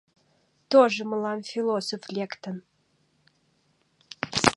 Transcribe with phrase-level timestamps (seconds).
[0.71, 2.57] Тоже мылам философ лектын!